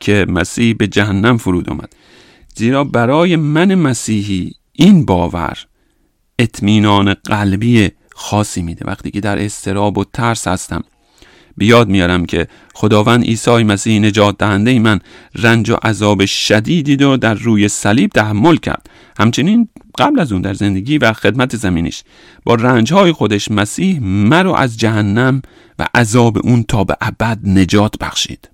[0.00, 1.92] که مسیح به جهنم فرود آمد.
[2.54, 5.58] زیرا برای من مسیحی این باور
[6.38, 8.84] اطمینان قلبی خاصی میده.
[8.86, 10.84] وقتی که در استراب و ترس هستم
[11.56, 15.00] بیاد میارم که خداوند عیسی مسیح نجات دهنده من
[15.34, 18.90] رنج و عذاب شدیدی رو در روی صلیب تحمل کرد.
[19.18, 22.02] همچنین قبل از اون در زندگی و خدمت زمینیش
[22.44, 25.42] با رنجهای خودش مسیح مرا از جهنم
[25.78, 28.50] و عذاب اون تا به ابد نجات بخشید.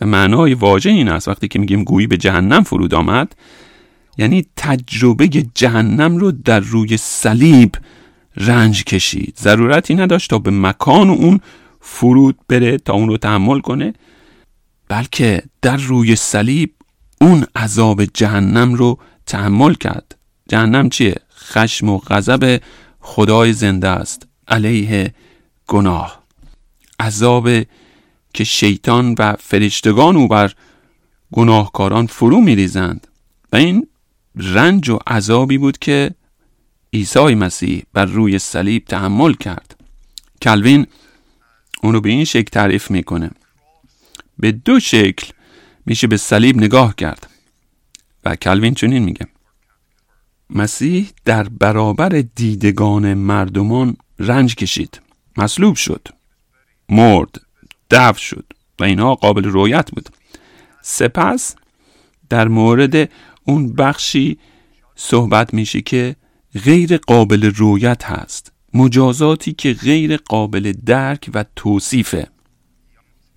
[0.00, 3.34] و معنای واژه این است وقتی که میگیم گویی به جهنم فرود آمد
[4.18, 7.72] یعنی تجربه جهنم رو در روی صلیب
[8.36, 9.38] رنج کشید.
[9.40, 11.40] ضرورتی نداشت تا به مکان اون
[11.80, 13.94] فرود بره تا اون رو تحمل کنه
[14.88, 16.72] بلکه در روی صلیب
[17.20, 20.16] اون عذاب جهنم رو تحمل کرد.
[20.48, 22.60] جهنم چیه؟ خشم و غضب
[23.00, 24.26] خدای زنده است.
[24.48, 25.14] علیه
[25.66, 26.22] گناه.
[27.00, 27.48] عذاب
[28.34, 30.52] که شیطان و فرشتگان او بر
[31.32, 33.06] گناهکاران فرو میریزند.
[33.52, 33.86] و این
[34.36, 36.10] رنج و عذابی بود که
[36.92, 39.80] عیسی مسیح بر روی صلیب تحمل کرد.
[40.42, 40.86] کلوین
[41.82, 43.30] اونو به این شکل تعریف می‌کنه.
[44.38, 45.32] به دو شکل
[45.86, 47.30] میشه به صلیب نگاه کرد.
[48.24, 49.26] و کلوین چنین میگه.
[50.50, 55.00] مسیح در برابر دیدگان مردمان رنج کشید.
[55.36, 56.08] مصلوب شد.
[56.88, 57.40] مرد.
[57.90, 58.44] دفع شد.
[58.80, 60.08] و اینها قابل رویت بود.
[60.82, 61.56] سپس
[62.30, 63.10] در مورد
[63.44, 64.38] اون بخشی
[64.96, 66.16] صحبت میشه که
[66.64, 68.52] غیر قابل رویت هست.
[68.74, 72.28] مجازاتی که غیر قابل درک و توصیفه.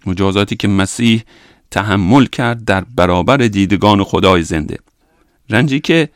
[0.05, 1.23] مجازاتی که مسیح
[1.71, 4.77] تحمل کرد در برابر دیدگان خدای زنده.
[5.49, 6.09] رنجی که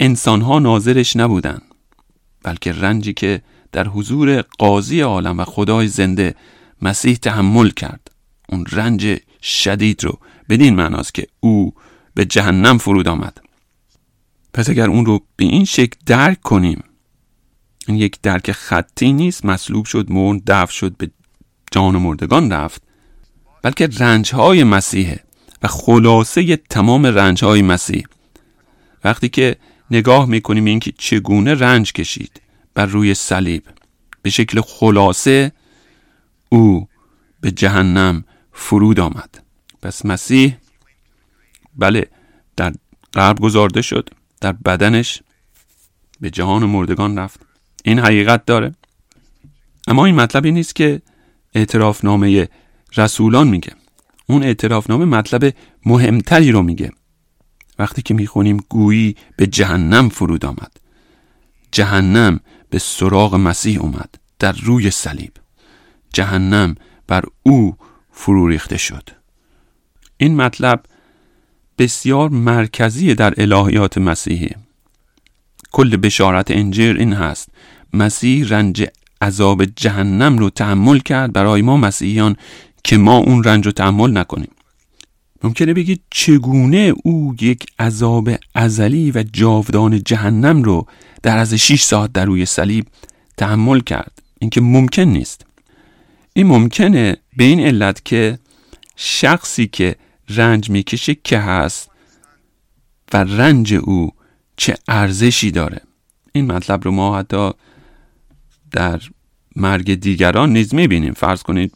[0.00, 1.58] انسانها ناظرش نبودن
[2.42, 3.42] بلکه رنجی که
[3.72, 6.34] در حضور قاضی عالم و خدای زنده
[6.82, 8.10] مسیح تحمل کرد.
[8.48, 10.18] اون رنج شدید رو
[10.48, 11.74] بدین معناست که او
[12.14, 13.47] به جهنم فرود آمد.
[14.52, 16.84] پس اگر اون رو به این شکل درک کنیم
[17.86, 21.10] این یک درک خطی نیست مصلوب شد مرد دفع شد به
[21.70, 22.82] جان مردگان رفت
[23.62, 25.24] بلکه رنج های مسیحه
[25.62, 28.06] و خلاصه تمام رنج های مسیح.
[29.04, 29.56] وقتی که
[29.90, 32.40] نگاه می‌کنیم اینکه چگونه رنج کشید
[32.74, 33.62] بر روی صلیب
[34.22, 35.52] به شکل خلاصه
[36.48, 36.88] او
[37.40, 39.44] به جهنم فرود آمد.
[39.82, 40.56] پس مسیح
[41.76, 42.08] بله
[42.56, 42.74] در
[43.12, 44.10] قرب گذارده شد.
[44.40, 45.22] در بدنش
[46.20, 47.40] به جهان مردگان رفت.
[47.84, 48.74] این حقیقت داره.
[49.86, 51.02] اما این مطلبی نیست که
[51.54, 52.48] اعتراف نامه
[52.96, 53.72] رسولان میگه.
[54.26, 55.54] اون اعتراف نامه مطلب
[55.86, 56.92] مهمتری رو میگه.
[57.78, 60.72] وقتی که می‌خونیم گویی به جهنم فرود آمد.
[61.72, 65.32] جهنم به سراغ مسیح اومد در روی صلیب.
[66.12, 66.74] جهنم
[67.06, 67.76] بر او
[68.12, 69.10] فرو ریخته شد.
[70.16, 70.82] این مطلب
[71.78, 74.50] بسیار مرکزی در الهیات مسیحی.
[75.72, 77.48] کل بشارت انجیل این هست.
[77.92, 78.86] مسیح رنج
[79.22, 82.36] عذاب جهنم رو تحمل کرد برای ما مسیحیان
[82.84, 84.50] که ما اون رنج رو تحمل نکنیم.
[85.42, 90.86] ممکنه بگید چگونه او یک عذاب ازلی و جاودان جهنم رو
[91.22, 92.86] در از 6 ساعت در روی صلیب
[93.36, 95.46] تحمل کرد؟ اینکه ممکن نیست.
[96.32, 98.38] این ممکنه به این علت که
[98.96, 99.96] شخصی که
[100.28, 101.90] رنج می‌کشه که هست
[103.12, 104.12] و رنج او
[104.56, 105.80] چه ارزشی داره.
[106.32, 107.50] این مطلب رو ما حتی
[108.70, 109.00] در
[109.56, 111.12] مرگ دیگران نیز می‌بینیم.
[111.12, 111.72] فرض کنید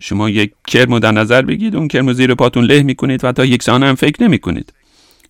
[0.00, 3.62] شما یک کرم در نظر بگید اون کرم زیر پاتون له می‌کنید و تا یک
[3.62, 4.72] ثانیه هم فکر نمی‌کنید.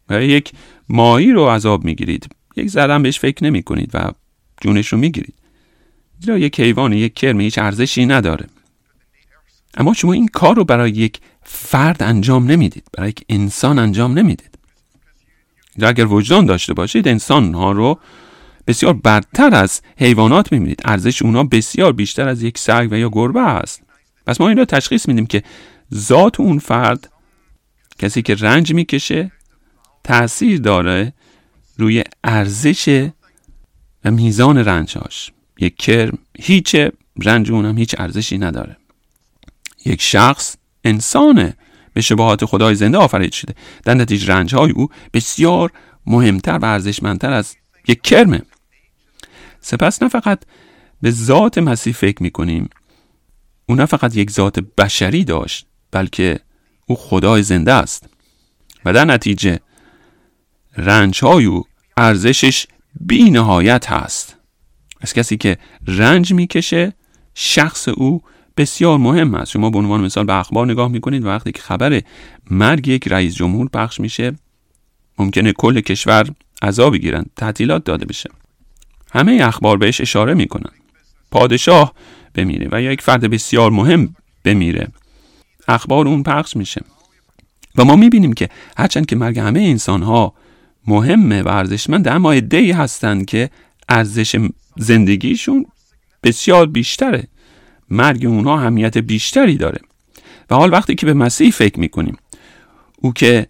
[0.08, 0.52] و یک
[0.88, 2.28] ماهی رو عذاب می‌گیرید.
[2.56, 4.12] یک ذره بهش فکر نمی‌کنید و
[4.60, 5.34] جونش رو می‌گیرید.
[6.20, 8.46] زیرا یک حیوان یک کرم هیچ ارزشی نداره.
[9.76, 12.84] اما شما این کار رو برای یک فرد انجام نمی‌دید.
[12.92, 14.58] برای یک انسان انجام نمی‌دید.
[15.82, 17.98] اگر وجدان داشته باشید انسان ها رو
[18.66, 20.80] بسیار برتر از حیوانات می‌بینید.
[20.84, 23.82] ارزش اونا بسیار بیشتر از یک سگ و یا گربه است.
[24.26, 25.42] پس ما این را تشخیص میدیم که
[25.94, 27.12] ذات اون فرد
[27.98, 29.32] کسی که رنج می‌کشه
[30.04, 31.12] تاثیر داره
[31.76, 33.08] روی ارزش
[34.04, 35.32] و میزان رنجهاش.
[35.60, 36.76] یک کرم هیچ
[37.24, 38.76] رنج اونم هیچ ارزشی نداره.
[39.84, 40.56] یک شخص
[40.88, 41.56] انسانه.
[41.92, 43.54] به شباهات خدای زنده آفرید شده.
[43.84, 45.72] در نتیجه رنج های او بسیار
[46.06, 47.56] مهمتر و ارزشمندتر از
[47.88, 48.42] یک کرمه.
[49.60, 50.38] سپس نه فقط
[51.02, 52.70] به ذات مسیح فکر می‌کنیم.
[53.66, 56.40] او نه فقط یک ذات بشری داشت بلکه
[56.86, 58.08] او خدای زنده است.
[58.84, 59.60] و در نتیجه
[60.76, 61.64] رنج های او
[61.96, 62.66] ارزشش
[63.00, 64.36] بی نهایت هست.
[65.00, 66.92] از کسی که رنج می‌کشه
[67.34, 68.22] شخص او
[68.58, 69.50] بسیار مهم است.
[69.50, 72.02] شما به عنوان مثال به اخبار نگاه می‌کنید وقتی که خبر
[72.50, 74.32] مرگ یک رئیس جمهور پخش میشه
[75.18, 76.26] ممکنه کل کشور
[76.62, 78.30] عذاب بگیرن تعطیلات داده بشه.
[79.12, 80.70] همه اخبار بهش اشاره می‌کنن.
[81.30, 81.94] پادشاه
[82.34, 84.88] بمیره و یا یک فرد بسیار مهم بمیره.
[85.68, 86.80] اخبار اون پخش میشه.
[87.78, 90.34] و ما می‌بینیم که هرچند که مرگ همه انسان ها
[90.86, 93.50] مهمه و ارزشمند اما ای هستند که
[93.88, 95.66] ارزش زندگیشون
[96.22, 97.28] بسیار بیشتره.
[97.90, 99.80] مرگ اونها همیت بیشتری داره.
[100.50, 102.16] و حال وقتی که به مسیح فکر می‌کنیم
[102.96, 103.46] او که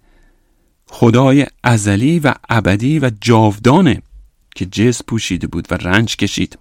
[0.87, 4.03] خدای ازلی و ابدی و جاودانه
[4.55, 6.59] که جس پوشیده بود و رنج کشید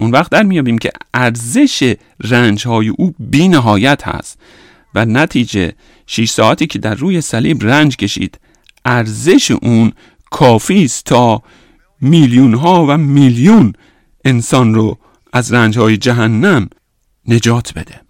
[0.00, 4.38] اون وقت در میابیم که ارزش رنج های او بی نهایت هست
[4.94, 5.72] و نتیجه
[6.06, 8.38] 6 ساعتی که در روی صلیب رنج کشید
[8.84, 9.92] ارزش اون
[10.30, 11.42] کافی است تا
[12.00, 13.72] میلیون ها و میلیون
[14.24, 14.98] انسان رو
[15.32, 16.68] از رنج های جهنم
[17.28, 18.00] نجات بده.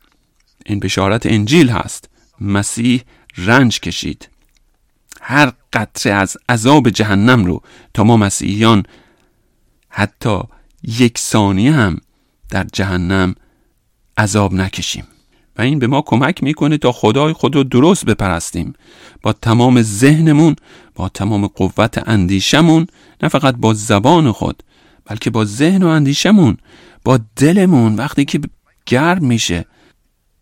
[0.67, 2.09] این بشارت انجیل هست.
[2.41, 3.03] مسیح
[3.37, 4.29] رنج کشید.
[5.21, 7.63] هر قطره از عذاب جهنم رو
[7.95, 8.83] تا ما مسیحیان
[9.89, 10.39] حتی
[10.83, 11.99] یک ثانیه هم
[12.51, 13.35] در جهنم
[14.19, 15.05] عذاب نکشیم.
[15.59, 18.73] و این به ما کمک می‌کنه تا خدای خود رو درست بپرستیم.
[19.23, 20.57] با تمام ذهنمون
[20.95, 22.87] با تمام قوت اندیشمون
[23.23, 24.63] نه فقط با زبان خود
[25.05, 26.57] بلکه با ذهن و اندیشمون
[27.05, 27.95] با دلمون.
[27.95, 28.41] وقتی که
[28.87, 29.65] گرم میشه.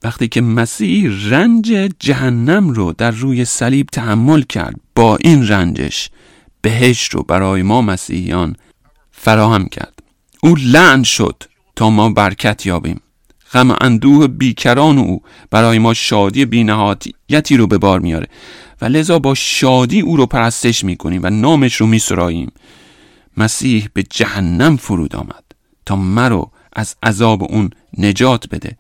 [0.02, 1.66] وقتی که مسیح رنج
[1.98, 6.10] جهنم رو در روی صلیب تحمل کرد با این رنجش
[6.60, 8.56] بهشت رو برای ما مسیحیان
[9.12, 10.02] فراهم کرد.
[10.42, 11.42] او لعن شد
[11.76, 13.00] تا ما برکت یابیم.
[13.52, 18.26] غم اندوه بیکران او برای ما شادی بینهایتی رو به بار میاره.
[18.80, 22.52] و لذا با شادی او رو پرستش می‌کنیم و نامش رو میسراییم.
[23.36, 25.44] مسیح به جهنم فرود آمد
[25.86, 28.76] تا مرو از عذاب اون نجات بده.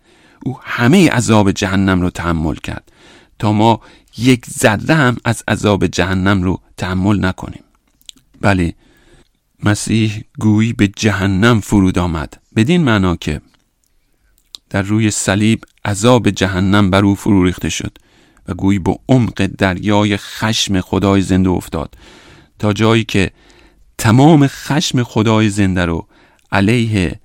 [0.46, 2.92] او همه عذاب جهنم رو تحمل کرد.
[3.38, 3.80] تا ما
[4.18, 7.62] یک ذره هم از عذاب جهنم رو تحمل نکنیم.
[8.40, 8.74] بله
[9.64, 12.40] مسیح گویی به جهنم فرود آمد.
[12.56, 13.40] بدین معنا که
[14.70, 17.98] در روی صلیب عذاب جهنم بر او فرو ریخته شد
[18.48, 21.94] و گویی به عمق دریای خشم خدای زنده افتاد.
[22.58, 23.30] تا جایی که
[23.98, 26.06] تمام خشم خدای زنده رو
[26.52, 27.20] علیه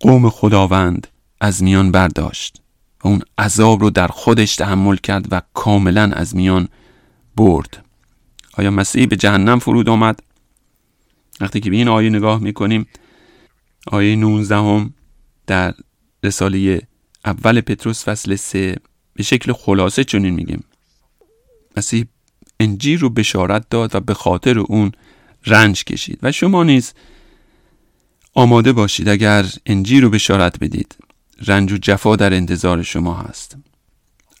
[0.00, 1.06] قوم خداوند
[1.40, 2.62] از میان برداشت
[3.04, 6.68] و اون عذاب رو در خودش تحمل کرد و کاملا از میان
[7.36, 7.84] برد.
[8.54, 10.20] آیا مسیح به جهنم فرود آمد؟
[11.40, 12.86] وقتی که به این آیه نگاه می‌کنیم
[13.86, 14.94] آیه 19 هم
[15.46, 15.74] در
[16.22, 16.82] رساله
[17.24, 18.76] اول پتروس فصل 3
[19.14, 20.64] به شکل خلاصه چنین میگیم.
[21.76, 22.04] مسیح
[22.60, 24.92] انجیل رو بشارت داد و به خاطر اون
[25.46, 26.18] رنج کشید.
[26.22, 26.92] و شما نیز
[28.36, 30.96] آماده باشید اگر انجیل رو بشارت بدید.
[31.46, 33.56] رنج و جفا در انتظار شما هست.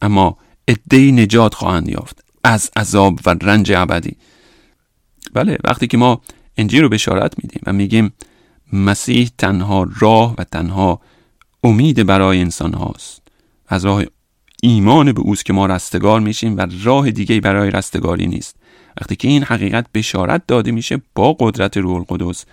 [0.02, 0.38] اما
[0.68, 4.16] عدهای نجات خواهند یافت از عذاب و رنج ابدی.
[5.32, 6.20] بله وقتی که ما
[6.56, 8.12] انجیل رو بشارت میدیم و میگیم
[8.72, 11.00] مسیح تنها راه و تنها
[11.64, 13.22] امید برای انسان هاست
[13.68, 14.04] از راه
[14.62, 18.56] ایمان به اوست که ما رستگار میشیم و راه دیگه برای رستگاری نیست.
[19.00, 22.44] وقتی که این حقیقت بشارت داده میشه با قدرت روح القدس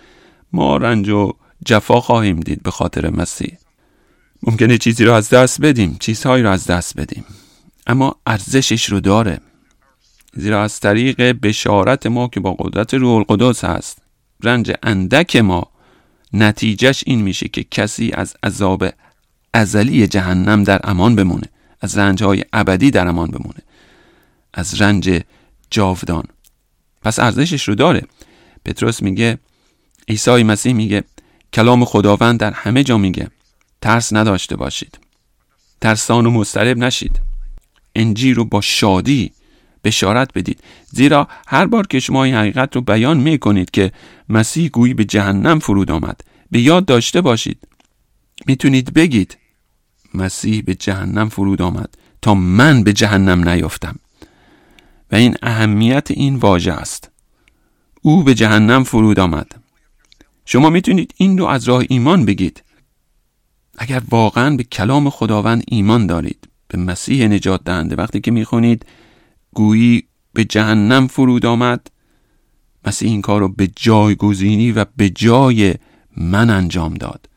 [0.54, 1.32] ما رنج و
[1.64, 3.58] جفا خواهیم دید به خاطر مسیح.
[4.42, 7.24] ممکنه چیزی رو از دست بدیم چیزهایی رو از دست بدیم.
[7.86, 9.40] اما ارزشش رو داره.
[10.32, 13.98] زیرا از طریق بشارت ما که با قدرت روح القدس هست
[14.42, 15.70] رنج اندک ما
[16.32, 18.84] نتیجهش این میشه که کسی از عذاب
[19.54, 21.46] ازلی جهنم در امان بمونه.
[21.80, 23.60] از رنج ابدی در امان بمونه.
[24.54, 25.22] از رنج
[25.70, 26.24] جاودان.
[27.02, 28.02] پس ارزشش رو داره.
[28.64, 29.38] پتروس میگه
[30.08, 31.04] عیسی مسیح میگه
[31.52, 33.28] کلام خداوند در همه جا میگه
[33.80, 34.98] ترس نداشته باشید.
[35.80, 37.20] ترسان و مضطرب نشید.
[37.94, 39.32] انجیل رو با شادی
[39.84, 40.60] بشارت بدید.
[40.90, 43.92] زیرا هر بار که شما این حقیقت رو بیان می کنید که
[44.28, 47.58] مسیح گویی به جهنم فرود آمد به یاد داشته باشید.
[48.46, 49.38] می‌تونید بگید
[50.14, 53.96] مسیح به جهنم فرود آمد تا من به جهنم نیافتم.
[55.12, 57.10] و این اهمیت این واژه است.
[58.02, 59.63] او به جهنم فرود آمد.
[60.46, 62.62] شما می‌تونید این رو از راه ایمان بگید.
[63.78, 68.86] اگر واقعا به کلام خداوند ایمان دارید به مسیح نجات دهنده وقتی که می‌خونید
[69.54, 71.90] گویی به جهنم فرود آمد.
[72.86, 75.74] مسیح این کار رو به جایگزینی و به جای
[76.16, 77.28] من انجام داد.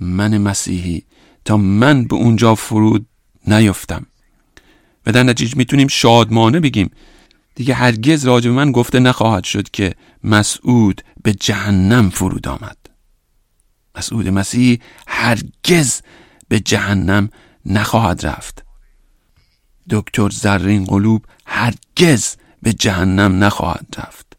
[0.00, 1.02] من مسیحی.
[1.44, 3.06] تا من به اونجا فرود
[3.46, 4.06] نیفتم.
[5.06, 6.90] و در نتیجه می‌تونیم شادمانه بگیم
[7.54, 9.94] دیگه هرگز راجع به من گفته نخواهد شد که
[10.24, 12.76] مسعود به جهنم فرود آمد.
[13.94, 16.00] مسعود مسیح هرگز
[16.48, 17.28] به جهنم
[17.66, 18.64] نخواهد رفت.
[19.90, 24.36] دکتر زرین قلوب هرگز به جهنم نخواهد رفت.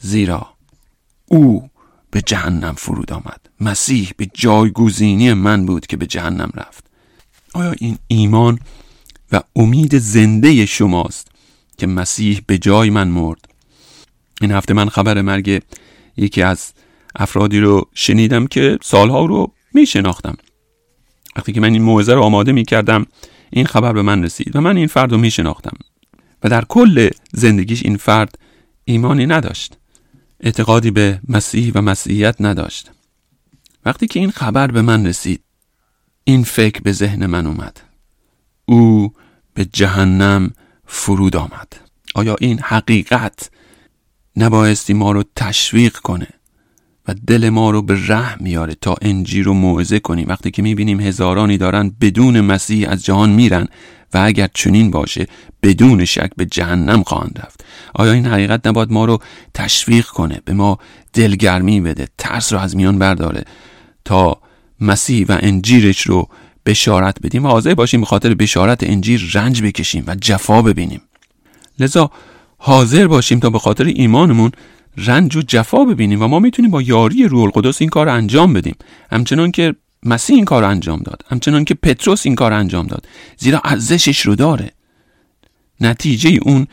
[0.00, 0.54] زیرا
[1.26, 1.70] او
[2.10, 3.40] به جهنم فرود آمد.
[3.60, 6.84] مسیح به جایگزینی من بود که به جهنم رفت.
[7.54, 8.58] آیا این ایمان
[9.32, 11.33] و امید زنده شماست
[11.78, 13.48] که مسیح به جای من مرد.
[14.40, 15.62] این هفته من خبر مرگ
[16.16, 16.72] یکی از
[17.16, 20.36] افرادی رو شنیدم که سالها رو می شناختم
[21.36, 23.06] وقتی که من این موعظه رو آماده می کردم
[23.50, 25.76] این خبر به من رسید و من این فرد رو می شناختم
[26.42, 28.38] و در کل زندگیش این فرد
[28.84, 29.76] ایمانی نداشت.
[30.40, 32.90] اعتقادی به مسیح و مسیحیت نداشت.
[33.84, 35.40] وقتی که این خبر به من رسید
[36.24, 37.80] این فکر به ذهن من اومد.
[38.64, 39.12] او
[39.54, 40.50] به جهنم
[40.86, 41.72] فرود آمد.
[42.14, 43.50] آیا این حقیقت
[44.36, 46.28] نبایستی ما رو تشویق کنه
[47.08, 51.00] و دل ما رو به رحم میاره تا انجیل رو موعظه کنیم؟ وقتی که می‌بینیم
[51.00, 53.68] هزارانی دارن بدون مسیح از جهان میرن
[54.14, 55.26] و اگر چنین باشه
[55.62, 57.64] بدون شک به جهنم خواهند رفت.
[57.94, 59.18] آیا این حقیقت نباید ما رو
[59.54, 60.78] تشویق کنه به ما
[61.12, 63.44] دلگرمی بده ترس رو از میان برداره
[64.04, 64.40] تا
[64.80, 66.28] مسیح و انجیلش رو
[66.66, 71.00] بشارت بدیم و حاضر باشیم به خاطر بشارت انجیل رنج بکشیم و جفا ببینیم.
[71.78, 72.10] لذا
[72.58, 74.52] حاضر باشیم تا به خاطر ایمانمون
[74.96, 78.74] رنج و جفا ببینیم و ما می‌تونیم با یاری روح القدس این کار انجام بدیم.
[79.12, 81.24] همچنان که مسیح این کار انجام داد.
[81.28, 83.06] همچنان که پتروس این کار انجام داد.
[83.36, 84.70] زیرا ارزشش رو داره.
[85.80, 86.66] نتیجه اون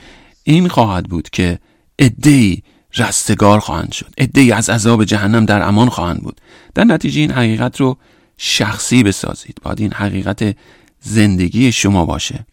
[0.44, 1.60] این خواهد بود که
[2.00, 2.64] ادهی
[2.98, 4.14] رستگار خواهند شد.
[4.18, 6.42] ادهی از عذاب جهنم در امان خواهند بود.
[6.76, 7.98] در نتیجه این حقیقت رو
[8.44, 9.58] شخصی بسازید.
[9.62, 10.56] باید این حقیقت
[11.00, 12.46] زندگی شما باشه.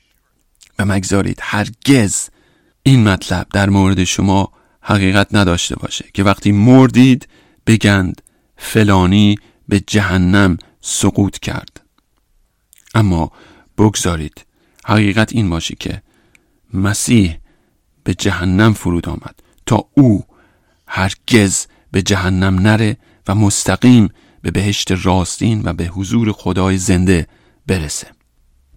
[0.78, 2.28] و مگذارید هرگز
[2.82, 7.28] این مطلب در مورد شما حقیقت نداشته باشه که وقتی مردید
[7.66, 8.22] بگند
[8.56, 11.80] فلانی به جهنم سقوط کرد.
[12.94, 13.32] اما
[13.78, 14.46] بگذارید
[14.84, 16.02] حقیقت این باشه که
[16.74, 17.38] مسیح
[18.04, 20.24] به جهنم فرود آمد تا او
[20.86, 22.96] هرگز به جهنم نره
[23.28, 24.08] و مستقیم
[24.42, 27.26] به بهشت راستین و به حضور خدای زنده
[27.66, 28.17] برسه.